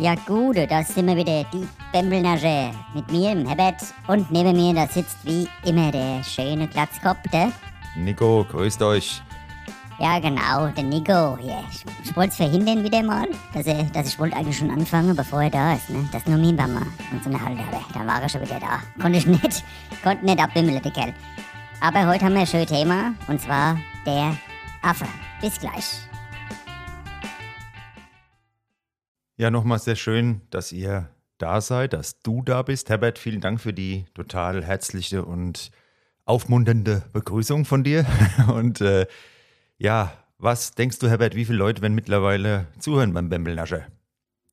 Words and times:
Ja 0.00 0.14
gut, 0.14 0.56
da 0.56 0.84
sind 0.84 1.08
wir 1.08 1.16
wieder, 1.16 1.44
die 1.52 1.66
Bembelnasche. 1.92 2.70
Mit 2.94 3.10
mir, 3.10 3.34
dem 3.34 3.44
Herbert. 3.48 3.82
Und 4.06 4.30
neben 4.30 4.56
mir, 4.56 4.72
da 4.72 4.86
sitzt 4.86 5.18
wie 5.24 5.48
immer 5.64 5.90
der 5.90 6.22
schöne 6.22 6.68
Glatzkopf, 6.68 7.18
der... 7.32 7.50
Nico, 7.96 8.46
grüßt 8.48 8.80
euch. 8.82 9.20
Ja 9.98 10.20
genau, 10.20 10.68
der 10.68 10.84
Nico. 10.84 11.36
Ja, 11.42 11.64
ich, 11.68 11.84
ich 12.04 12.16
wollte 12.16 12.30
es 12.30 12.36
verhindern 12.36 12.84
wieder 12.84 13.02
mal, 13.02 13.26
dass, 13.52 13.66
er, 13.66 13.82
dass 13.84 14.06
ich 14.06 14.18
wollte 14.20 14.36
eigentlich 14.36 14.58
schon 14.58 14.70
anfangen, 14.70 15.16
bevor 15.16 15.42
er 15.42 15.50
da 15.50 15.74
ist, 15.74 15.90
ne? 15.90 16.08
Dass 16.12 16.24
nur 16.26 16.38
mein 16.38 16.54
Mama 16.54 16.86
und 17.10 17.24
so 17.24 17.30
eine 17.30 17.44
Halde, 17.44 17.62
aber 17.62 17.84
da 17.92 18.06
war 18.06 18.22
er 18.22 18.28
schon 18.28 18.42
wieder 18.42 18.60
da. 18.60 18.78
Konnte 19.02 19.18
ich 19.18 19.26
nicht, 19.26 19.64
konnte 20.04 20.24
nicht 20.24 20.38
abbimmeln, 20.38 20.80
der 20.80 20.92
Kerl. 20.92 21.12
Aber 21.80 22.06
heute 22.06 22.24
haben 22.24 22.34
wir 22.34 22.42
ein 22.42 22.46
schönes 22.46 22.68
Thema, 22.68 23.14
und 23.26 23.40
zwar 23.40 23.76
der 24.06 24.36
Affe. 24.82 25.06
Bis 25.40 25.58
gleich. 25.58 26.07
Ja, 29.38 29.52
nochmal 29.52 29.78
sehr 29.78 29.94
schön, 29.94 30.40
dass 30.50 30.72
ihr 30.72 31.10
da 31.38 31.60
seid, 31.60 31.92
dass 31.92 32.20
du 32.22 32.42
da 32.42 32.62
bist. 32.62 32.90
Herbert, 32.90 33.20
vielen 33.20 33.40
Dank 33.40 33.60
für 33.60 33.72
die 33.72 34.04
total 34.12 34.64
herzliche 34.64 35.24
und 35.24 35.70
aufmunternde 36.24 37.04
Begrüßung 37.12 37.64
von 37.64 37.84
dir. 37.84 38.04
Und 38.52 38.80
äh, 38.80 39.06
ja, 39.78 40.12
was 40.38 40.72
denkst 40.72 40.98
du, 40.98 41.08
Herbert, 41.08 41.36
wie 41.36 41.44
viele 41.44 41.58
Leute 41.58 41.82
werden 41.82 41.94
mittlerweile 41.94 42.66
zuhören 42.80 43.14
beim 43.14 43.28
Bembelnasche? 43.28 43.86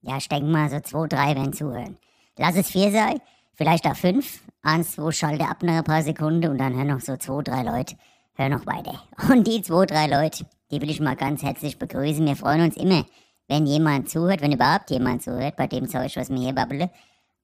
Ja, 0.03 0.17
ich 0.17 0.29
denke 0.29 0.51
mal, 0.51 0.69
so 0.69 0.79
zwei, 0.81 1.07
drei 1.07 1.35
werden 1.35 1.53
zuhören. 1.53 1.97
Lass 2.37 2.55
es 2.55 2.69
vier 2.69 2.91
sein, 2.91 3.19
vielleicht 3.55 3.87
auch 3.87 3.95
fünf. 3.95 4.41
Eins, 4.61 4.91
zwei 4.91 5.11
schalte 5.11 5.47
ab 5.47 5.63
nach 5.63 5.77
ein 5.79 5.83
paar 5.83 6.03
Sekunden 6.03 6.47
und 6.47 6.59
dann 6.59 6.75
hören 6.75 6.89
noch 6.89 7.01
so 7.01 7.17
zwei, 7.17 7.41
drei 7.41 7.63
Leute. 7.63 7.95
Hör 8.35 8.49
noch 8.49 8.67
weiter. 8.67 9.01
Und 9.31 9.47
die 9.47 9.63
zwei, 9.63 9.87
drei 9.87 10.05
Leute, 10.05 10.45
die 10.69 10.79
will 10.79 10.91
ich 10.91 10.99
mal 10.99 11.15
ganz 11.15 11.41
herzlich 11.41 11.79
begrüßen. 11.79 12.23
Wir 12.23 12.35
freuen 12.35 12.61
uns 12.61 12.77
immer, 12.77 13.03
wenn 13.47 13.65
jemand 13.65 14.09
zuhört, 14.09 14.41
wenn 14.41 14.51
überhaupt 14.51 14.89
jemand 14.89 15.23
zuhört, 15.23 15.55
bei 15.55 15.67
dem 15.67 15.87
Zeug, 15.87 16.15
was 16.15 16.29
mir 16.29 16.39
hier 16.39 16.53
babbele. 16.53 16.89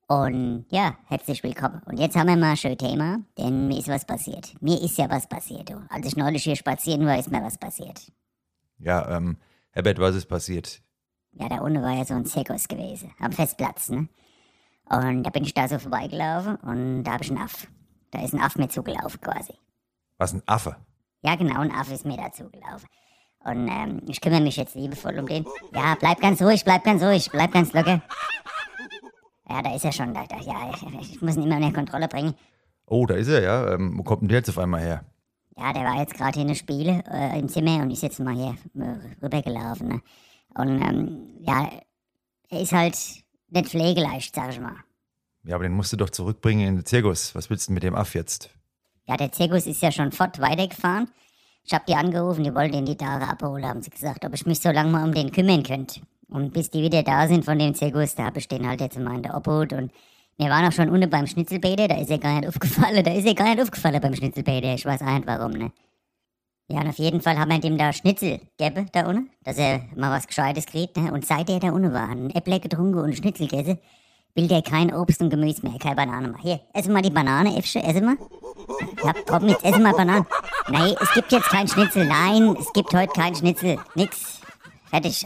Und 0.07 0.65
ja, 0.69 0.97
herzlich 1.07 1.41
willkommen. 1.43 1.81
Und 1.85 1.97
jetzt 1.97 2.17
haben 2.17 2.27
wir 2.27 2.35
mal 2.35 2.51
ein 2.51 2.57
schönes 2.57 2.79
Thema, 2.79 3.19
denn 3.37 3.67
mir 3.67 3.79
ist 3.79 3.87
was 3.87 4.05
passiert. 4.05 4.53
Mir 4.61 4.81
ist 4.81 4.97
ja 4.97 5.09
was 5.09 5.27
passiert. 5.27 5.69
Du. 5.69 5.81
Als 5.89 6.05
ich 6.05 6.17
neulich 6.17 6.43
hier 6.43 6.55
spazieren 6.55 7.05
war, 7.05 7.17
ist 7.17 7.31
mir 7.31 7.41
was 7.41 7.57
passiert. 7.57 8.11
Ja, 8.77 9.15
ähm, 9.15 9.37
Herbert, 9.71 9.99
was 9.99 10.15
ist 10.15 10.25
passiert? 10.25 10.81
Ja, 11.33 11.47
da 11.47 11.59
unten 11.59 11.81
war 11.81 11.95
ja 11.95 12.03
so 12.03 12.13
ein 12.13 12.25
Zirkus 12.25 12.67
gewesen, 12.67 13.13
am 13.19 13.31
Festplatz, 13.31 13.89
ne? 13.89 14.09
Und 14.89 15.23
da 15.23 15.29
bin 15.29 15.43
ich 15.43 15.53
da 15.53 15.69
so 15.69 15.79
vorbeigelaufen 15.79 16.55
und 16.57 17.03
da 17.03 17.13
habe 17.13 17.23
ich 17.23 17.29
einen 17.29 17.39
Aff. 17.39 17.67
Da 18.11 18.21
ist 18.21 18.33
ein 18.33 18.41
Aff 18.41 18.57
mir 18.57 18.67
zugelaufen 18.67 19.21
quasi. 19.21 19.53
Was, 20.17 20.33
ein 20.33 20.43
Affe? 20.45 20.75
Ja, 21.21 21.35
genau, 21.35 21.61
ein 21.61 21.71
Aff 21.71 21.89
ist 21.89 22.05
mir 22.05 22.17
da 22.17 22.31
zugelaufen. 22.33 22.89
Und 23.43 23.67
ähm, 23.67 24.01
ich 24.07 24.21
kümmere 24.21 24.41
mich 24.41 24.57
jetzt 24.57 24.75
liebevoll 24.75 25.17
um 25.17 25.25
den. 25.25 25.45
Ja, 25.73 25.95
bleib 25.99 26.21
ganz 26.21 26.41
ruhig, 26.41 26.63
bleib 26.63 26.83
ganz 26.83 27.01
ruhig, 27.01 27.29
bleib 27.31 27.51
ganz 27.51 27.73
locker. 27.73 28.01
Ja, 29.49 29.61
da 29.61 29.75
ist 29.75 29.83
er 29.83 29.91
schon. 29.91 30.13
Da, 30.13 30.25
da, 30.27 30.39
ja, 30.39 30.71
ich 31.01 31.21
muss 31.21 31.35
ihn 31.35 31.43
immer 31.43 31.57
unter 31.57 31.73
Kontrolle 31.73 32.07
bringen. 32.07 32.35
Oh, 32.85 33.05
da 33.05 33.15
ist 33.15 33.29
er, 33.29 33.41
ja. 33.41 33.73
Ähm, 33.73 33.97
wo 33.97 34.03
kommt 34.03 34.21
denn 34.21 34.29
der 34.29 34.39
jetzt 34.39 34.49
auf 34.49 34.59
einmal 34.59 34.81
her? 34.81 35.05
Ja, 35.57 35.73
der 35.73 35.83
war 35.83 35.99
jetzt 35.99 36.13
gerade 36.13 36.33
hier 36.33 36.43
in 36.43 36.47
der 36.49 36.55
Spiele 36.55 37.03
äh, 37.11 37.39
im 37.39 37.49
Zimmer 37.49 37.81
und 37.81 37.91
ist 37.91 38.03
jetzt 38.03 38.19
mal 38.19 38.35
hier 38.35 38.55
äh, 38.75 39.23
rübergelaufen. 39.23 39.87
Ne? 39.87 40.01
Und 40.55 40.81
ähm, 40.81 41.37
ja, 41.41 41.69
er 42.49 42.61
ist 42.61 42.71
halt 42.71 42.97
nicht 43.49 43.69
pflegeleicht, 43.69 44.35
sag 44.35 44.51
ich 44.51 44.59
mal. 44.59 44.75
Ja, 45.43 45.55
aber 45.55 45.63
den 45.63 45.73
musst 45.73 45.91
du 45.91 45.97
doch 45.97 46.09
zurückbringen 46.09 46.67
in 46.67 46.75
den 46.77 46.85
Zirkus. 46.85 47.33
Was 47.35 47.49
willst 47.49 47.69
du 47.69 47.73
mit 47.73 47.83
dem 47.83 47.95
Aff 47.95 48.13
jetzt? 48.13 48.51
Ja, 49.05 49.17
der 49.17 49.31
Zirkus 49.31 49.65
ist 49.65 49.81
ja 49.81 49.91
schon 49.91 50.11
fort 50.11 50.39
weitergefahren. 50.39 51.09
Ich 51.63 51.73
hab 51.73 51.85
die 51.85 51.95
angerufen, 51.95 52.43
die 52.43 52.53
wollten 52.53 52.73
den 52.73 52.85
die 52.85 52.97
Tage 52.97 53.27
abholen, 53.27 53.65
haben 53.65 53.81
sie 53.81 53.89
gesagt, 53.89 54.25
ob 54.25 54.33
ich 54.33 54.45
mich 54.45 54.59
so 54.59 54.71
lange 54.71 54.91
mal 54.91 55.03
um 55.03 55.13
den 55.13 55.31
kümmern 55.31 55.63
könnte. 55.63 56.01
Und 56.29 56.53
bis 56.53 56.69
die 56.69 56.81
wieder 56.81 57.03
da 57.03 57.27
sind 57.27 57.45
von 57.45 57.59
dem 57.59 57.75
Zirkus, 57.75 58.15
da 58.15 58.25
hab 58.25 58.37
ich 58.37 58.47
den 58.47 58.67
halt 58.67 58.81
jetzt 58.81 58.97
mal 58.97 59.15
in 59.15 59.23
der 59.23 59.35
Obhut 59.35 59.73
und 59.73 59.91
wir 60.37 60.49
waren 60.49 60.65
auch 60.65 60.71
schon 60.71 60.89
unten 60.89 61.09
beim 61.09 61.27
Schnitzelbäder, 61.27 61.87
da 61.87 61.99
ist 61.99 62.09
er 62.09 62.17
gar 62.17 62.39
nicht 62.39 62.47
aufgefallen, 62.49 63.03
da 63.03 63.11
ist 63.13 63.25
er 63.25 63.35
gar 63.35 63.53
nicht 63.53 63.61
aufgefallen 63.61 64.01
beim 64.01 64.15
Schnitzelbäder, 64.15 64.73
ich 64.73 64.85
weiß 64.85 65.01
auch 65.01 65.13
nicht 65.13 65.27
warum, 65.27 65.51
ne. 65.51 65.71
Ja, 66.67 66.79
und 66.79 66.87
auf 66.87 66.97
jeden 66.99 67.19
Fall 67.19 67.37
haben 67.37 67.51
wir 67.51 67.59
dem 67.59 67.77
da 67.77 67.91
Schnitzel 67.91 68.39
gegeben, 68.57 68.87
da 68.93 69.05
unten, 69.07 69.29
dass 69.43 69.57
er 69.57 69.81
mal 69.95 70.09
was 70.09 70.25
Gescheites 70.25 70.65
kriegt, 70.65 70.95
ne? 70.95 71.11
Und 71.11 71.25
seit 71.25 71.49
er 71.49 71.59
da 71.59 71.71
unten 71.71 71.93
war, 71.93 72.07
ein 72.07 72.29
Äpfel 72.29 72.61
getrunken 72.61 72.99
und 72.99 73.15
Schnitzel 73.15 73.47
gegessen, 73.47 73.77
will 74.35 74.47
der 74.47 74.61
kein 74.61 74.93
Obst 74.93 75.21
und 75.21 75.29
Gemüse 75.29 75.67
mehr, 75.67 75.79
keine 75.79 75.95
Banane 75.95 76.27
mehr. 76.29 76.41
Hier, 76.41 76.59
ess 76.73 76.87
mal 76.87 77.01
die 77.01 77.09
Banane, 77.09 77.57
Äffchen, 77.57 77.83
ess 77.83 78.01
mal. 78.01 78.17
Ja, 79.03 79.13
komm, 79.27 79.47
jetzt 79.47 79.63
ess 79.63 79.77
mal 79.77 79.93
Bananen. 79.93 80.25
Nein, 80.69 80.95
es 80.99 81.11
gibt 81.13 81.31
jetzt 81.31 81.49
kein 81.49 81.67
Schnitzel, 81.67 82.05
nein, 82.05 82.55
es 82.59 82.71
gibt 82.73 82.93
heute 82.93 83.11
kein 83.13 83.35
Schnitzel, 83.35 83.77
nix. 83.95 84.39
Fertig. 84.89 85.25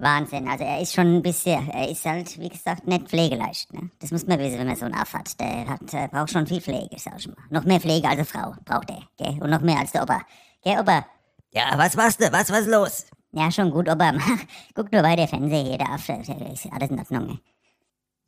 Wahnsinn, 0.00 0.46
also 0.48 0.62
er 0.62 0.80
ist 0.80 0.94
schon 0.94 1.16
ein 1.16 1.22
bisschen, 1.22 1.68
er 1.70 1.88
ist 1.88 2.04
halt, 2.04 2.38
wie 2.38 2.48
gesagt, 2.48 2.86
nicht 2.86 3.08
pflegeleicht. 3.08 3.72
Ne? 3.72 3.90
Das 3.98 4.12
muss 4.12 4.26
man 4.28 4.38
wissen, 4.38 4.58
wenn 4.58 4.68
man 4.68 4.76
so 4.76 4.84
einen 4.84 4.94
Aff 4.94 5.12
hat. 5.12 5.38
Der 5.40 5.66
hat, 5.66 5.92
äh, 5.92 6.06
braucht 6.06 6.30
schon 6.30 6.46
viel 6.46 6.60
Pflege, 6.60 6.96
sag 6.98 7.18
ich 7.18 7.26
mal. 7.26 7.36
Noch 7.50 7.64
mehr 7.64 7.80
Pflege 7.80 8.06
als 8.06 8.18
eine 8.18 8.24
Frau 8.24 8.54
braucht 8.64 8.90
er, 8.90 9.02
gell? 9.16 9.42
Und 9.42 9.50
noch 9.50 9.60
mehr 9.60 9.78
als 9.78 9.90
der 9.90 10.02
Opa. 10.04 10.20
Gell, 10.62 10.78
Opa? 10.78 11.04
Ja, 11.50 11.76
was 11.76 11.96
machst 11.96 12.20
du? 12.20 12.30
Was, 12.30 12.48
was 12.50 12.66
los? 12.66 13.06
Ja, 13.32 13.50
schon 13.50 13.72
gut, 13.72 13.88
Opa. 13.88 14.12
Guck 14.74 14.92
nur 14.92 15.02
weiter 15.02 15.26
Fernseher 15.26 15.64
hier, 15.64 15.78
der 15.78 15.90
Aff, 15.90 16.06
der 16.06 16.20
ist 16.20 16.30
alles 16.30 16.90
in 16.90 16.98
Ordnung. 17.00 17.40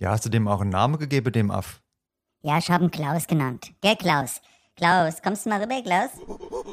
Ja, 0.00 0.12
hast 0.12 0.24
du 0.24 0.30
dem 0.30 0.48
auch 0.48 0.62
einen 0.62 0.70
Namen 0.70 0.98
gegeben, 0.98 1.30
dem 1.30 1.50
Aff? 1.50 1.82
Ja, 2.40 2.56
ich 2.56 2.70
hab 2.70 2.80
ihn 2.80 2.90
Klaus 2.90 3.26
genannt. 3.26 3.70
Gell, 3.82 3.96
Klaus? 3.96 4.40
Klaus, 4.74 5.20
kommst 5.20 5.44
du 5.44 5.50
mal 5.50 5.60
rüber, 5.62 5.82
Klaus? 5.82 6.08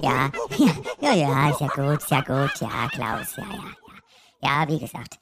Ja, 0.01 0.31
ja, 0.57 0.71
ja, 1.01 1.13
ja, 1.13 1.49
ist 1.49 1.59
ja 1.59 1.67
gut, 1.67 1.97
ist 1.97 2.09
ja 2.09 2.21
gut, 2.21 2.51
ja, 2.61 2.88
Klaus, 2.89 3.35
ja, 3.35 3.43
ja, 3.43 3.53
ja. 3.53 4.63
Ja, 4.63 4.67
wie 4.69 4.79
gesagt, 4.79 5.19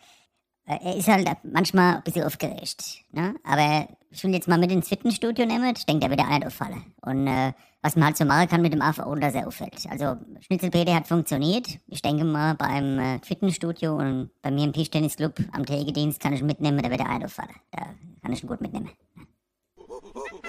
äh, 0.68 0.78
er 0.84 0.96
ist 0.98 1.08
halt 1.08 1.28
manchmal 1.46 1.96
ein 1.96 2.04
bisschen 2.04 2.26
aufgeregt. 2.26 3.02
Ne? 3.12 3.34
Aber 3.44 3.88
ich 4.16 4.24
will 4.24 4.34
jetzt 4.34 4.48
mal 4.48 4.58
mit 4.58 4.72
ins 4.72 4.88
Fitnessstudio 4.88 5.46
nehmen. 5.46 5.74
Ich 5.76 5.86
denke, 5.86 6.02
der 6.02 6.10
wird 6.10 6.22
ja 6.22 6.28
auch 6.28 6.32
nicht 6.32 6.48
auffallen. 6.48 6.86
Und 7.02 7.28
äh, 7.28 7.52
was 7.82 7.96
man 7.96 8.06
halt 8.06 8.18
so 8.18 8.24
machen 8.24 8.48
kann 8.48 8.62
mit 8.62 8.72
dem 8.72 8.82
ohne 8.82 9.20
dass 9.20 9.36
er 9.36 9.46
auffällt. 9.46 9.86
Also 9.90 10.16
Schnitzelpede 10.40 10.96
hat 10.96 11.06
funktioniert. 11.06 11.68
Ich 11.88 12.02
denke 12.02 12.24
mal, 12.24 12.56
beim 12.56 12.98
äh, 12.98 13.20
Fitnessstudio 13.20 13.96
und 13.98 14.30
bei 14.42 14.52
mir 14.52 14.64
im 14.64 14.74
Tischtennisclub 14.74 15.34
am 15.52 15.66
Tägedienst 15.66 16.22
kann 16.22 16.34
ich 16.34 16.40
ihn 16.40 16.46
mitnehmen, 16.46 16.82
da 16.82 16.90
wird 16.90 17.02
er 17.02 17.10
nicht 17.10 17.26
auffallen. 17.26 17.56
Da 17.72 17.82
kann 18.24 18.32
ich 18.32 18.42
ihn 18.42 18.48
gut 18.48 18.62
mitnehmen. 18.62 18.90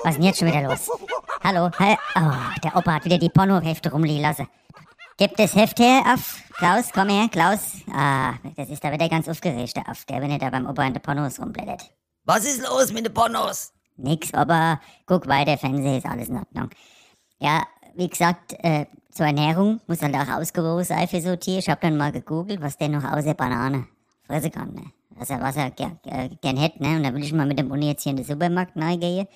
Was 0.05 0.13
ist 0.13 0.17
denn 0.19 0.25
jetzt 0.25 0.39
schon 0.39 0.49
wieder 0.49 0.63
los? 0.63 0.89
Hallo? 1.43 1.71
Hi. 1.79 1.97
Oh, 2.15 2.61
der 2.63 2.77
Opa 2.77 2.95
hat 2.95 3.05
wieder 3.05 3.19
die 3.19 3.29
Pornohefte 3.29 3.91
rumliegen 3.91 4.23
lassen. 4.23 4.47
Gib 5.19 5.37
das 5.37 5.57
Heft 5.57 5.81
her, 5.81 6.03
Aff. 6.07 6.43
Klaus, 6.53 6.91
komm 6.93 7.09
her, 7.09 7.29
Klaus. 7.31 7.79
Ah, 7.93 8.35
das 8.57 8.69
ist 8.69 8.85
da 8.85 8.93
wieder 8.93 9.09
ganz 9.09 9.29
aufgeregt, 9.29 9.77
der 9.77 9.89
Aff, 9.89 10.05
der, 10.05 10.21
wenn 10.21 10.31
er 10.31 10.39
da 10.39 10.51
beim 10.51 10.67
Opa 10.67 10.85
in 10.85 10.93
der 10.93 11.01
Pornos 11.01 11.41
rumblättert. 11.41 11.91
Was 12.27 12.45
ist 12.45 12.61
los 12.61 12.93
mit 12.93 13.07
den 13.07 13.15
Pornos? 13.15 13.73
Nix, 13.97 14.35
Opa. 14.35 14.81
Guck 15.07 15.29
weiter, 15.29 15.57
Fernsehen 15.57 15.99
ist 15.99 16.07
alles 16.07 16.29
in 16.29 16.37
Ordnung. 16.39 16.71
Ja, 17.39 17.63
wie 17.95 18.09
gesagt, 18.09 18.53
äh, 18.65 18.87
zur 19.13 19.27
Ernährung 19.27 19.81
muss 19.87 20.03
halt 20.03 20.17
auch 20.17 20.29
ausgewogen 20.29 20.83
sein 20.83 21.07
für 21.07 21.21
so 21.21 21.31
ein 21.31 21.41
Tier. 21.41 21.61
Ich 21.61 21.69
hab 21.69 21.81
dann 21.81 21.97
mal 21.97 22.11
gegoogelt, 22.11 22.61
was 22.61 22.77
der 22.77 22.89
noch 22.89 23.05
außer 23.05 23.35
Banane 23.35 23.87
fressen 24.27 24.51
kann, 24.51 24.75
ne? 24.75 24.91
Er, 25.19 25.41
was 25.41 25.57
er 25.57 25.71
gern, 25.71 26.01
äh, 26.05 26.29
gern 26.43 26.57
hätte, 26.57 26.83
ne? 26.83 26.97
Und 26.97 27.05
da 27.05 27.15
will 27.15 27.23
ich 27.23 27.33
mal 27.33 27.47
mit 27.47 27.61
dem 27.61 27.71
Uni 27.71 27.87
jetzt 27.87 28.03
hier 28.03 28.11
in 28.11 28.17
den 28.17 28.27
Supermarkt 28.27 28.77
reingehen 28.77 29.29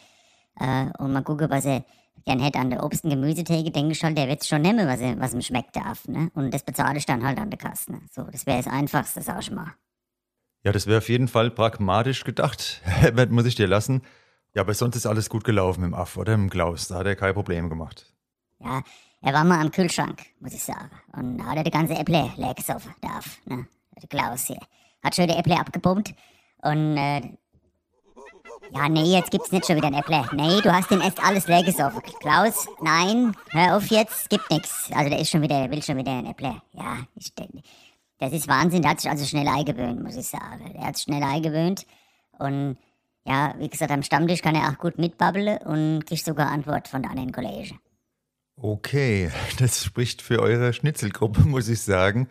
äh, 0.59 0.87
und 0.99 1.13
mal 1.13 1.23
gucken, 1.23 1.49
was 1.49 1.67
er 1.67 1.85
gern 2.25 2.41
hätte 2.41 2.59
an 2.59 2.71
der 2.71 2.83
Obst- 2.83 3.05
und 3.05 3.11
Gemüsetheke, 3.11 3.71
denke 3.71 3.93
ich 3.93 4.03
halt, 4.03 4.19
der 4.19 4.27
wird's 4.27 4.49
schon 4.49 4.63
nehmen, 4.63 4.89
was, 4.89 4.99
er, 4.99 5.19
was 5.21 5.33
ihm 5.33 5.43
schmeckt 5.43 5.77
darf, 5.77 6.09
ne? 6.09 6.33
Und 6.35 6.53
das 6.53 6.65
bezahle 6.65 6.99
ich 6.99 7.07
dann 7.07 7.25
halt 7.25 7.39
an 7.39 7.51
der 7.51 7.59
Kasse, 7.59 7.93
ne? 7.93 8.01
So, 8.11 8.25
das 8.25 8.47
wäre 8.47 8.61
das 8.61 8.67
Einfachste, 8.67 9.23
sag 9.23 9.41
ich 9.43 9.53
mal. 9.53 9.75
Ja, 10.63 10.73
das 10.73 10.87
wäre 10.87 10.99
auf 10.99 11.09
jeden 11.09 11.29
Fall 11.29 11.51
pragmatisch 11.51 12.25
gedacht. 12.25 12.81
Herbert, 12.85 13.31
muss 13.31 13.47
ich 13.47 13.55
dir 13.55 13.67
lassen. 13.67 14.03
Ja, 14.55 14.63
aber 14.63 14.75
sonst 14.75 14.97
ist 14.97 15.07
alles 15.07 15.29
gut 15.31 15.45
gelaufen 15.45 15.85
im 15.85 15.95
Aff 15.95 16.17
oder 16.17 16.35
im 16.35 16.51
Klaus. 16.51 16.89
Da 16.89 16.97
hat 16.97 17.07
er 17.07 17.17
kein 17.17 17.35
Problem 17.35 17.69
gemacht. 17.71 18.13
Ja, 18.59 18.83
er 19.23 19.33
war 19.33 19.45
mal 19.45 19.61
am 19.61 19.71
Kühlschrank, 19.71 20.23
muss 20.41 20.53
ich 20.53 20.63
sagen. 20.63 20.91
Und 21.13 21.39
da 21.39 21.45
hat 21.45 21.57
er 21.57 21.65
die 21.65 21.71
ganze 21.71 21.95
Äpple 21.95 22.33
leer 22.37 22.55
gesoffen, 22.55 22.95
darf, 23.01 23.39
ne? 23.47 23.67
Der 24.01 24.09
Klaus 24.09 24.47
hier. 24.47 24.61
Hat 25.03 25.15
schön 25.15 25.29
die 25.29 25.35
Äpple 25.35 25.59
abgepumpt 25.59 26.15
und 26.63 26.97
äh, 26.97 27.21
ja, 28.73 28.89
nee, 28.89 29.13
jetzt 29.13 29.31
gibt's 29.31 29.51
nicht 29.51 29.67
schon 29.67 29.77
wieder 29.77 29.89
ein 29.89 29.95
Äpple. 29.95 30.25
Nee, 30.33 30.61
du 30.61 30.73
hast 30.73 30.91
den 30.91 31.01
erst 31.01 31.23
alles 31.23 31.49
leer 31.49 31.63
gesoffen. 31.63 32.03
Klaus, 32.21 32.67
nein, 32.81 33.35
hör 33.51 33.77
auf 33.77 33.87
jetzt, 33.87 34.31
gibt 34.31 34.49
nix. 34.51 34.91
Also 34.93 35.11
der 35.11 35.19
ist 35.19 35.31
schon 35.31 35.43
wieder, 35.43 35.71
will 35.71 35.83
schon 35.83 35.97
wieder 35.97 36.13
ein 36.13 36.27
Äpple. 36.27 36.61
Ja, 36.73 36.99
ich, 37.17 37.33
das 38.21 38.33
ist 38.33 38.49
Wahnsinn, 38.49 38.83
der 38.83 38.93
hat 38.93 39.01
sich 39.01 39.11
also 39.11 39.25
schnell 39.25 39.49
eingewöhnt, 39.49 40.03
muss 40.03 40.15
ich 40.15 40.27
sagen. 40.27 40.73
Der 40.75 40.87
hat 40.87 40.97
sich 40.97 41.05
schnell 41.05 41.23
eingewöhnt 41.23 41.87
und 42.39 42.77
ja, 43.25 43.55
wie 43.59 43.69
gesagt, 43.69 43.91
am 43.91 44.03
Stammtisch 44.03 44.43
kann 44.43 44.55
er 44.55 44.69
auch 44.69 44.79
gut 44.79 44.99
mitbabbeln 44.99 45.59
und 45.59 46.07
kriegt 46.07 46.25
sogar 46.25 46.51
Antwort 46.51 46.89
von 46.89 47.03
der 47.03 47.11
anderen 47.11 47.33
Kollegen. 47.33 47.81
Okay, 48.57 49.31
das 49.59 49.83
spricht 49.85 50.21
für 50.21 50.41
eure 50.41 50.73
Schnitzelgruppe, 50.73 51.41
muss 51.41 51.69
ich 51.69 51.81
sagen. 51.81 52.29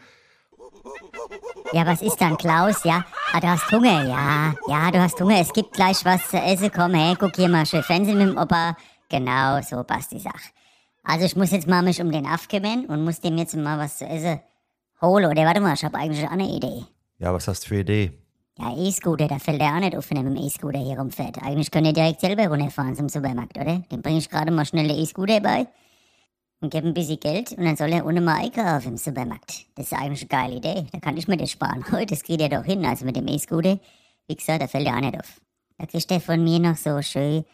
Ja, 1.74 1.86
was 1.86 2.01
ist 2.01 2.18
dann, 2.18 2.38
Klaus? 2.38 2.83
Ja, 2.83 3.06
ah, 3.33 3.39
du 3.39 3.47
hast 3.47 3.71
Hunger, 3.71 4.03
ja. 4.03 4.56
Ja, 4.68 4.92
du 4.92 5.00
hast 5.00 5.19
Hunger, 5.19 5.39
es 5.39 5.53
gibt 5.53 5.74
gleich 5.74 6.03
was 6.06 6.27
zu 6.30 6.38
essen. 6.38 6.71
Komm 6.74 6.94
her, 6.94 7.15
guck 7.19 7.35
hier 7.35 7.50
mal 7.50 7.65
schön 7.65 7.83
Fernsehen 7.83 8.18
mit 8.18 8.30
dem 8.30 8.38
Opa. 8.38 8.75
Genau, 9.09 9.62
so 9.62 9.83
passt 9.83 10.12
die 10.12 10.19
Sache. 10.19 10.50
Also 11.03 11.25
ich 11.25 11.35
muss 11.35 11.51
jetzt 11.51 11.68
mal 11.68 11.81
mich 11.81 12.01
um 12.01 12.12
den 12.12 12.25
Aff 12.25 12.47
kümmern 12.47 12.85
und 12.85 13.03
muss 13.03 13.21
dem 13.21 13.38
jetzt 13.38 13.56
mal 13.56 13.77
was 13.80 13.97
zu 13.97 14.06
essen 14.06 14.39
holen. 15.01 15.25
Oder 15.25 15.44
warte 15.46 15.62
mal, 15.62 15.74
ich 15.74 15.84
habe 15.84 15.98
eigentlich 15.98 16.25
auch 16.25 16.31
eine 16.31 16.50
Idee. 16.50 16.86
Ja, 17.18 17.34
was 17.34 17.48
hast 17.48 17.63
du 17.63 17.69
für 17.69 17.80
Idee? 17.81 18.12
Ja, 18.57 18.75
E-Scooter, 18.75 19.28
da 19.28 19.40
fällt 19.40 19.62
er 19.62 19.75
auch 19.75 19.80
nicht 19.80 19.96
auf, 19.96 20.10
wenn 20.10 20.18
er 20.18 20.24
mit 20.24 20.38
dem 20.38 20.46
E-Scooter 20.46 20.80
hier 20.80 21.00
rumfährt. 21.00 21.42
Eigentlich 21.42 21.72
könnt 21.72 21.88
ihr 21.88 21.94
direkt 21.94 22.19
selber 22.19 22.48
runterfahren 22.48 22.96
zum 22.96 23.07
Supermarkt, 23.07 23.57
oder? 23.57 23.80
Dem 23.92 24.01
bringe 24.01 24.18
ich 24.18 24.30
gerade 24.30 24.51
mal 24.51 24.66
schnell 24.66 24.88
den 24.88 24.98
E-Scooter 24.98 25.40
bei 25.40 25.66
und 26.60 26.72
gebe 26.72 26.88
ein 26.88 26.94
bisschen 26.94 27.19
Geld 27.19 27.54
und 27.54 27.63
dann 27.63 27.78
soll 27.78 27.94
er 27.94 28.06
ohne 28.06 28.19
mal 28.19 28.36
einkaufen 28.36 28.90
im 28.90 28.98
Supermarkt. 28.98 29.66
Das 29.75 29.92
ist 29.92 29.94
eigentlich 29.94 30.22
eine 30.22 30.28
geile 30.28 30.56
Idee. 30.57 30.86
Da 30.92 31.00
kann 31.00 31.16
ich 31.16 31.28
mir 31.28 31.38
das 31.38 31.52
sparen. 31.52 31.86
Das 32.07 32.22
kriegt 32.22 32.42
er 32.42 32.50
doch 32.50 32.66
hin, 32.66 32.86
also 32.86 33.06
mit 33.06 33.16
dem 33.16 33.28
E-Scooter. 33.28 33.80
Wie 34.28 34.36
gesagt, 34.36 34.62
da 34.62 34.68
fällt 34.68 34.88
er 34.88 34.95
auch 34.98 35.02
nicht 35.02 35.18
auf. 35.18 35.40
Da 35.78 35.86
kriegt 35.86 36.12
er 36.12 36.19
von 36.19 36.44
mir 36.44 36.60
noch 36.60 36.75
so 36.75 37.02
schön 37.02 37.45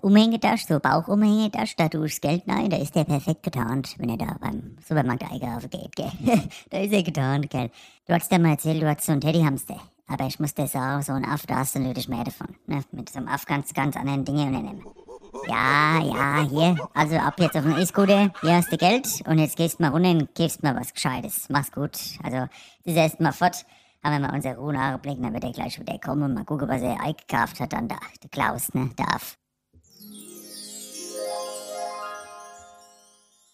Umhängetasche, 0.00 0.66
so 0.66 0.80
Bauchumhängetasche, 0.80 1.74
da 1.76 1.84
ich 1.84 1.90
das 1.90 2.20
Geld 2.20 2.44
rein, 2.48 2.70
da 2.70 2.78
ist 2.78 2.94
der 2.94 3.04
perfekt 3.04 3.42
getarnt, 3.42 3.94
wenn 3.98 4.08
er 4.08 4.16
da 4.16 4.36
beim 4.40 4.76
Supermarkt 4.86 5.30
einkaufen 5.30 5.68
geht, 5.68 5.94
gell. 5.94 6.10
da 6.70 6.78
ist 6.78 6.92
er 6.92 7.02
getarnt, 7.02 7.50
gell. 7.50 7.70
Du 8.06 8.14
hast 8.14 8.32
ja 8.32 8.38
mal 8.38 8.52
erzählt, 8.52 8.82
du 8.82 8.88
hast 8.88 9.04
so 9.04 9.12
einen 9.12 9.20
Teddyhamster. 9.20 9.80
Aber 10.08 10.26
ich 10.26 10.40
muss 10.40 10.54
dir 10.54 10.66
sagen, 10.66 11.02
so 11.02 11.12
ein 11.12 11.24
Aff, 11.24 11.46
da 11.46 11.56
hast 11.56 11.74
du 11.74 11.78
natürlich 11.78 12.08
mehr 12.08 12.24
davon. 12.24 12.48
Ne? 12.66 12.82
Mit 12.92 13.08
so 13.08 13.18
einem 13.18 13.28
Aff 13.28 13.46
ganz, 13.46 13.72
ganz 13.72 13.96
anderen 13.96 14.24
Dinge 14.24 14.46
unternehmen. 14.46 14.84
Ja, 15.48 16.00
ja, 16.02 16.46
hier. 16.48 16.88
Also 16.94 17.16
ab 17.16 17.34
jetzt 17.38 17.56
auf 17.56 17.64
den 17.64 17.78
E-Scooter. 17.78 18.30
Hier 18.40 18.56
hast 18.56 18.70
du 18.70 18.76
Geld 18.76 19.22
und 19.26 19.38
jetzt 19.38 19.56
gehst 19.56 19.78
du 19.78 19.82
mal 19.84 19.90
runter 19.90 20.10
und 20.10 20.34
gibst 20.34 20.62
mal 20.62 20.76
was 20.76 20.92
Gescheites. 20.92 21.48
Mach's 21.48 21.72
gut. 21.72 21.98
Also, 22.22 22.38
das 22.38 22.48
ist 22.84 22.96
erst 22.96 23.20
mal 23.20 23.32
fort. 23.32 23.64
Haben 24.02 24.20
wir 24.20 24.28
mal 24.28 24.34
unsere 24.34 24.56
Ruhe 24.56 24.98
blicken, 25.00 25.22
dann 25.22 25.32
wird 25.32 25.44
er 25.44 25.52
gleich 25.52 25.78
wieder 25.78 25.98
kommen 25.98 26.24
und 26.24 26.34
mal 26.34 26.44
gucken, 26.44 26.68
was 26.68 26.82
er 26.82 27.00
eingekauft 27.00 27.60
hat 27.60 27.72
dann 27.72 27.88
da. 27.88 27.96
Der 28.22 28.30
Klaus, 28.30 28.74
ne? 28.74 28.90
Der 28.98 29.14
Aff. 29.14 29.38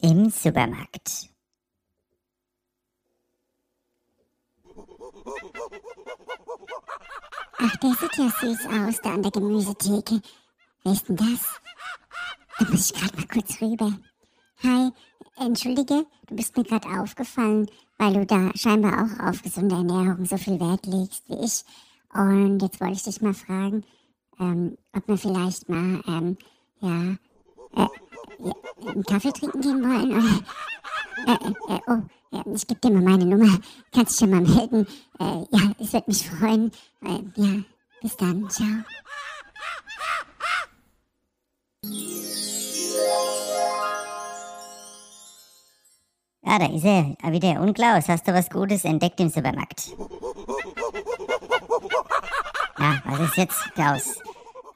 Im 0.01 0.31
Supermarkt. 0.31 1.29
Ach, 7.59 7.77
der 7.77 7.95
sieht 7.95 8.17
ja 8.17 8.31
süß 8.31 8.67
aus, 8.67 9.01
da 9.03 9.15
an 9.15 9.23
der 9.23 9.33
Gemüsetheke. 9.33 10.21
Wer 10.85 10.93
ist 10.93 11.09
denn 11.09 11.17
das? 11.17 11.61
Da 12.59 12.71
muss 12.71 12.91
ich 12.91 12.97
gerade 12.97 13.17
mal 13.17 13.27
kurz 13.27 13.61
rüber. 13.61 13.99
Hi, 14.63 14.93
entschuldige, 15.37 16.07
du 16.29 16.37
bist 16.37 16.57
mir 16.57 16.63
gerade 16.63 16.89
aufgefallen, 17.01 17.69
weil 17.97 18.13
du 18.13 18.27
da 18.27 18.53
scheinbar 18.55 19.05
auch 19.05 19.29
auf 19.29 19.43
gesunde 19.43 19.75
Ernährung 19.75 20.25
so 20.25 20.37
viel 20.37 20.61
Wert 20.61 20.87
legst 20.87 21.29
wie 21.29 21.45
ich. 21.45 21.65
Und 22.15 22.61
jetzt 22.63 22.81
wollte 22.81 22.95
ich 22.95 23.03
dich 23.03 23.21
mal 23.21 23.35
fragen, 23.35 23.85
ähm, 24.39 24.79
ob 24.93 25.09
wir 25.09 25.19
vielleicht 25.19 25.69
mal, 25.69 26.01
ähm, 26.07 26.39
ja, 26.81 27.17
äh, 27.85 27.89
einen 28.87 29.05
Kaffee 29.05 29.33
trinken 29.33 29.61
gehen 29.61 29.83
wollen 29.83 30.13
oder, 30.13 30.43
äh, 31.27 31.75
äh, 31.75 31.77
äh 31.77 31.81
oh, 31.87 32.55
ich 32.55 32.67
gebe 32.67 32.81
dir 32.81 32.91
mal 32.91 33.03
meine 33.03 33.25
Nummer. 33.25 33.59
Kannst 33.93 34.13
dich 34.13 34.19
schon 34.19 34.31
mal 34.31 34.41
melden. 34.41 34.87
Äh, 35.19 35.45
ja, 35.51 35.73
es 35.79 35.93
würde 35.93 36.05
mich 36.07 36.29
freuen. 36.29 36.71
Äh, 37.03 37.21
ja, 37.37 37.63
bis 38.01 38.17
dann. 38.17 38.49
Ciao. 38.51 38.67
Ja, 46.43 46.59
da 46.59 46.67
ist 46.67 46.85
er. 46.85 47.33
Wieder. 47.33 47.61
Und 47.61 47.79
hast 47.79 48.27
du 48.27 48.33
was 48.33 48.49
Gutes 48.49 48.85
entdeckt 48.85 49.21
im 49.21 49.29
Supermarkt? 49.29 49.91
Ja, 52.79 53.03
was 53.05 53.21
ist 53.21 53.37
jetzt, 53.37 53.75
Klaus? 53.75 54.23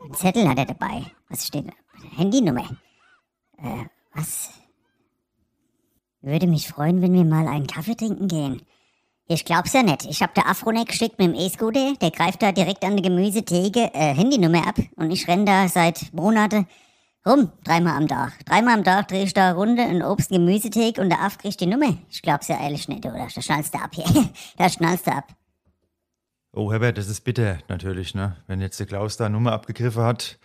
Ein 0.05 0.15
Zettel 0.15 0.49
hat 0.49 0.59
er 0.59 0.67
dabei. 0.67 1.07
Was 1.29 1.47
steht 1.47 1.69
da? 1.69 1.73
Handynummer. 2.17 2.69
Äh, 3.63 3.85
was? 4.15 4.51
Würde 6.21 6.47
mich 6.47 6.69
freuen, 6.69 7.03
wenn 7.03 7.15
wir 7.15 7.25
mal 7.25 7.49
einen 7.49 7.67
Kaffee 7.67 7.97
trinken 7.97 8.29
gehen. 8.29 8.63
Ich 9.27 9.45
glaub's 9.45 9.73
ja 9.73 9.83
nicht. 9.83 10.05
Ich 10.05 10.23
hab 10.23 10.35
der 10.35 10.49
Afronek 10.49 10.89
geschickt 10.89 11.19
mit 11.19 11.29
dem 11.29 11.35
E-Scooter. 11.35 11.95
Der 12.01 12.11
greift 12.11 12.43
da 12.43 12.53
direkt 12.53 12.85
an 12.85 12.97
der 12.97 13.03
Gemüsetheke 13.03 13.91
äh, 13.95 14.15
Handynummer 14.15 14.67
ab. 14.67 14.79
Und 14.97 15.11
ich 15.11 15.27
renn 15.27 15.47
da 15.47 15.69
seit 15.69 16.13
Monaten 16.13 16.67
rum. 17.25 17.51
Dreimal 17.65 17.97
am 17.97 18.09
Tag. 18.09 18.45
Dreimal 18.45 18.75
am 18.75 18.85
Tag 18.85 19.09
dreh 19.09 19.23
ich 19.23 19.33
da 19.33 19.53
Runde 19.53 19.83
in 19.83 20.03
Obst- 20.03 20.31
und 20.31 20.39
Gemüsetheke 20.39 21.01
und 21.01 21.09
der 21.09 21.23
Aff 21.23 21.39
kriegt 21.39 21.61
die 21.61 21.67
Nummer. 21.67 21.97
Ich 22.11 22.21
glaub's 22.21 22.49
ja 22.49 22.61
ehrlich 22.61 22.89
nicht, 22.89 23.07
oder? 23.07 23.29
Da 23.35 23.41
schnallst 23.41 23.75
du 23.75 23.79
ab 23.79 23.91
hier. 23.95 24.05
da 24.57 24.69
schnallst 24.69 25.07
du 25.07 25.13
ab. 25.13 25.35
Oh, 26.53 26.71
Herbert, 26.71 26.99
das 26.99 27.09
ist 27.09 27.23
bitter, 27.23 27.59
natürlich, 27.69 28.15
ne? 28.15 28.37
Wenn 28.47 28.61
jetzt 28.61 28.79
der 28.79 28.87
Klaus 28.87 29.17
da 29.17 29.29
Nummer 29.29 29.53
abgegriffen 29.53 30.03
hat. 30.03 30.39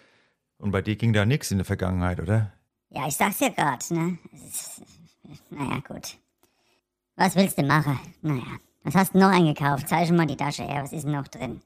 Und 0.57 0.71
bei 0.71 0.81
dir 0.81 0.95
ging 0.95 1.13
da 1.13 1.25
nichts 1.25 1.51
in 1.51 1.57
der 1.57 1.65
Vergangenheit, 1.65 2.19
oder? 2.19 2.53
Ja, 2.89 3.07
ich 3.07 3.15
sag's 3.15 3.39
ja 3.39 3.49
grad, 3.49 3.89
ne? 3.91 4.17
Naja, 5.49 5.79
gut. 5.87 6.17
Was 7.15 7.35
willst 7.35 7.57
du 7.57 7.63
machen? 7.63 7.99
Naja, 8.21 8.43
was 8.83 8.95
hast 8.95 9.13
du 9.13 9.19
noch 9.19 9.29
eingekauft? 9.31 9.89
Zeig 9.89 10.09
mal 10.11 10.25
die 10.25 10.37
Tasche 10.37 10.63
her, 10.63 10.83
was 10.83 10.93
ist 10.93 11.03
denn 11.03 11.11
noch 11.13 11.27
drin? 11.27 11.61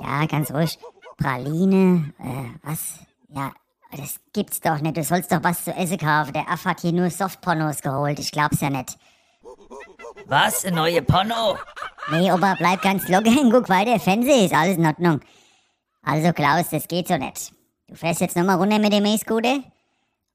Ja, 0.00 0.26
ganz 0.26 0.50
ruhig. 0.52 0.78
Praline, 1.16 2.12
äh, 2.18 2.68
was? 2.68 2.98
Ja, 3.28 3.52
das 3.92 4.20
gibt's 4.32 4.60
doch 4.60 4.80
nicht. 4.80 4.96
Du 4.96 5.04
sollst 5.04 5.30
doch 5.32 5.42
was 5.42 5.64
zu 5.64 5.72
essen 5.72 5.98
kaufen. 5.98 6.32
Der 6.32 6.48
Aff 6.50 6.64
hat 6.64 6.80
hier 6.80 6.92
nur 6.92 7.10
Softpornos 7.10 7.80
geholt. 7.80 8.18
Ich 8.18 8.32
glaub's 8.32 8.60
ja 8.60 8.70
nicht. 8.70 8.98
Was? 10.26 10.64
Ein 10.64 10.74
neue 10.74 11.02
Porno? 11.02 11.58
Nee, 12.10 12.32
Opa, 12.32 12.54
bleib 12.58 12.82
ganz 12.82 13.08
locker 13.08 13.30
und 13.40 13.50
guck 13.52 13.68
weiter. 13.68 13.98
Fernsehen 14.00 14.46
ist 14.46 14.54
alles 14.54 14.76
in 14.76 14.86
Ordnung. 14.86 15.20
Also, 16.02 16.32
Klaus, 16.32 16.68
das 16.70 16.88
geht 16.88 17.08
so 17.08 17.16
nicht. 17.16 17.52
Du 17.86 17.94
fährst 17.94 18.20
jetzt 18.20 18.36
nochmal 18.36 18.56
runter 18.56 18.78
mit 18.78 18.92
dem 18.92 19.04
E-Scooter 19.04 19.62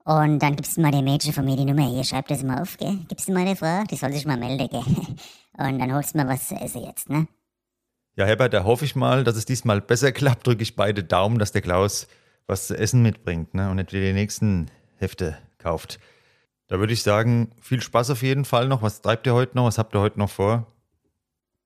und 0.07 0.39
dann 0.39 0.55
gibst 0.55 0.77
du 0.77 0.81
mal 0.81 0.91
dem 0.91 1.03
Mädchen 1.03 1.33
von 1.33 1.43
mir 1.43 1.57
die 1.57 1.65
Nummer 1.65 1.85
hier, 1.85 2.05
schreib 2.05 2.29
das 2.29 2.41
mal 2.41 2.61
auf, 2.61 2.77
gell? 2.77 2.97
Gibst 3.09 3.27
du 3.27 3.33
mal 3.33 3.41
eine 3.41 3.57
Frau, 3.57 3.83
die 3.83 3.97
soll 3.97 4.13
sich 4.13 4.25
mal 4.25 4.37
melden, 4.37 4.69
gell? 4.69 4.79
Und 5.57 5.79
dann 5.79 5.93
holst 5.93 6.13
du 6.13 6.19
mal 6.19 6.29
was 6.29 6.47
zu 6.47 6.55
essen 6.55 6.85
jetzt, 6.85 7.09
ne? 7.09 7.27
Ja, 8.15 8.23
Herbert, 8.23 8.53
da 8.53 8.63
hoffe 8.63 8.85
ich 8.85 8.95
mal, 8.95 9.25
dass 9.25 9.35
es 9.35 9.43
diesmal 9.43 9.81
besser 9.81 10.13
klappt. 10.13 10.47
Drücke 10.47 10.63
ich 10.63 10.77
beide 10.77 11.03
Daumen, 11.03 11.39
dass 11.39 11.51
der 11.51 11.61
Klaus 11.61 12.07
was 12.45 12.67
zu 12.67 12.77
essen 12.77 13.01
mitbringt, 13.01 13.53
ne? 13.53 13.69
Und 13.69 13.75
nicht 13.75 13.91
wieder 13.91 14.05
die 14.05 14.13
nächsten 14.13 14.71
Hefte 14.95 15.37
kauft. 15.57 15.99
Da 16.67 16.79
würde 16.79 16.93
ich 16.93 17.03
sagen, 17.03 17.51
viel 17.59 17.81
Spaß 17.81 18.11
auf 18.11 18.23
jeden 18.23 18.45
Fall 18.45 18.69
noch. 18.69 18.81
Was 18.81 19.01
treibt 19.01 19.27
ihr 19.27 19.33
heute 19.33 19.57
noch? 19.57 19.65
Was 19.65 19.77
habt 19.77 19.93
ihr 19.93 19.99
heute 19.99 20.19
noch 20.19 20.29
vor? 20.29 20.67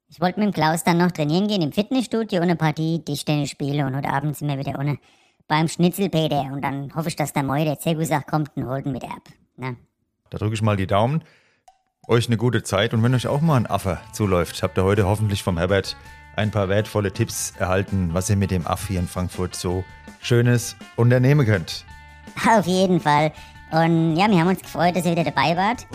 Ich 0.10 0.20
wollte 0.20 0.40
mit 0.40 0.48
dem 0.48 0.54
Klaus 0.54 0.84
dann 0.84 0.98
noch 0.98 1.12
trainieren 1.12 1.48
gehen 1.48 1.62
im 1.62 1.74
Fitnessstudio 1.74 2.42
ohne 2.42 2.56
Partie, 2.56 3.04
Tischtennis 3.06 3.52
spiele 3.52 3.86
und 3.86 3.96
heute 3.96 4.10
Abend 4.10 4.36
sind 4.36 4.48
wir 4.48 4.58
wieder 4.58 4.80
ohne 4.80 4.98
beim 5.52 5.68
Schnitzelpeter 5.68 6.44
und 6.54 6.62
dann 6.62 6.96
hoffe 6.96 7.10
ich, 7.10 7.18
dass 7.18 7.34
der 7.34 7.44
Moi, 7.44 7.66
der 7.66 7.78
Zirkusach, 7.78 8.26
kommt 8.26 8.52
und 8.56 8.68
holt 8.68 8.86
ihn 8.86 8.94
mit 8.94 9.04
ab. 9.04 9.22
Ne? 9.58 9.76
Da 10.30 10.38
drücke 10.38 10.54
ich 10.54 10.62
mal 10.62 10.78
die 10.78 10.88
Daumen. 10.88 11.26
Euch 12.08 12.28
eine 12.28 12.38
gute 12.38 12.64
Zeit 12.64 12.94
und 12.94 13.04
wenn 13.04 13.14
euch 13.14 13.28
auch 13.28 13.42
mal 13.42 13.58
ein 13.58 13.68
Affe 13.68 13.98
zuläuft, 14.14 14.64
habt 14.64 14.78
ihr 14.78 14.86
heute 14.86 15.06
hoffentlich 15.06 15.44
vom 15.44 15.58
Herbert 15.58 15.98
ein 16.38 16.52
paar 16.52 16.70
wertvolle 16.70 17.12
Tipps 17.12 17.54
erhalten, 17.60 18.12
was 18.14 18.30
ihr 18.30 18.38
mit 18.38 18.50
dem 18.50 18.66
Aff 18.66 18.88
hier 18.88 19.02
in 19.02 19.10
Frankfurt 19.10 19.54
so 19.54 19.84
Schönes 20.22 20.78
unternehmen 20.96 21.46
könnt. 21.46 21.84
Auf 22.58 22.66
jeden 22.66 23.02
Fall. 23.02 23.34
Und 23.72 24.16
ja, 24.16 24.30
wir 24.30 24.40
haben 24.40 24.48
uns 24.48 24.62
gefreut, 24.62 24.96
dass 24.96 25.06
ihr 25.06 25.12
wieder 25.12 25.26
dabei 25.26 25.58
wart. 25.58 25.86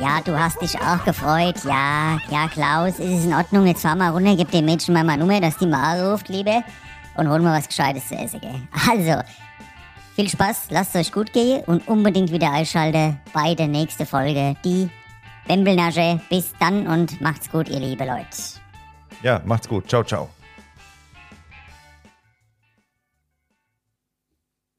Ja, 0.00 0.20
du 0.24 0.38
hast 0.38 0.62
dich 0.62 0.80
auch 0.80 1.04
gefreut. 1.04 1.56
Ja, 1.64 2.18
ja, 2.30 2.46
Klaus, 2.46 3.00
ist 3.00 3.18
es 3.18 3.24
in 3.24 3.34
Ordnung? 3.34 3.66
Jetzt 3.66 3.82
fahr 3.82 3.96
mal 3.96 4.10
runter, 4.10 4.36
gib 4.36 4.52
dem 4.52 4.66
Mädchen 4.66 4.94
mal 4.94 5.02
mal 5.02 5.16
Nummer, 5.16 5.40
dass 5.40 5.58
die 5.58 5.66
mal 5.66 6.00
ruft, 6.00 6.28
Liebe 6.28 6.62
und 7.16 7.28
holen 7.28 7.42
wir 7.42 7.52
was 7.52 7.68
Gescheites 7.68 8.08
zu 8.08 8.14
essen, 8.14 8.40
gell? 8.40 8.60
Also, 8.90 9.22
viel 10.14 10.28
Spaß, 10.28 10.66
lasst 10.70 10.94
es 10.94 11.06
euch 11.06 11.12
gut 11.12 11.32
gehen 11.32 11.64
und 11.64 11.86
unbedingt 11.88 12.30
wieder 12.30 12.52
einschalten 12.52 13.18
bei 13.32 13.54
der 13.54 13.66
nächsten 13.66 14.06
Folge, 14.06 14.56
die 14.64 14.88
Bembelnasche. 15.46 16.20
Bis 16.28 16.52
dann 16.58 16.86
und 16.86 17.20
macht's 17.20 17.50
gut, 17.50 17.68
ihr 17.68 17.80
liebe 17.80 18.04
Leute. 18.04 18.26
Ja, 19.22 19.40
macht's 19.44 19.68
gut. 19.68 19.88
Ciao, 19.88 20.04
ciao. 20.04 20.33